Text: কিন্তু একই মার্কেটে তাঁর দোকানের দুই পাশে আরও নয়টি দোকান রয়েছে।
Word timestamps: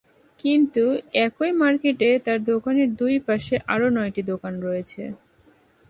কিন্তু 0.39 0.83
একই 1.25 1.51
মার্কেটে 1.61 2.09
তাঁর 2.25 2.39
দোকানের 2.45 2.89
দুই 2.95 3.15
পাশে 3.27 3.55
আরও 3.67 3.87
নয়টি 3.89 4.21
দোকান 4.31 4.53
রয়েছে। 4.61 5.01